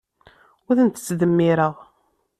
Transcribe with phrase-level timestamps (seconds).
[0.67, 1.75] Ur tent-ttdemmireɣ.